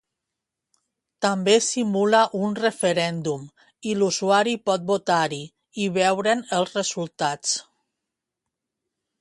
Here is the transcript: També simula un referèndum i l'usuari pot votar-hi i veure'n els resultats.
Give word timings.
També 1.25 1.53
simula 1.65 2.21
un 2.47 2.55
referèndum 2.61 3.45
i 3.91 3.95
l'usuari 3.99 4.57
pot 4.71 4.89
votar-hi 4.93 5.43
i 5.85 5.89
veure'n 5.99 6.45
els 6.61 6.77
resultats. 6.81 7.57